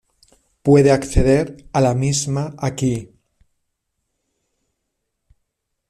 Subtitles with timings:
[0.63, 3.11] Puede acceder a la misma aqui.